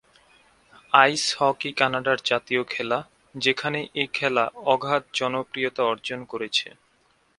আইস 0.93 1.23
hockey 1.37 1.69
কানাডার 1.73 2.19
জাতীয় 2.25 2.61
খেলা, 2.63 2.99
যেখানে 3.35 3.79
এ 3.95 4.05
খেলা 4.13 4.45
অগাধ 4.65 5.03
জনপ্রিয়তা 5.13 5.81
অর্জন 5.83 6.19
করেছে। 6.25 6.67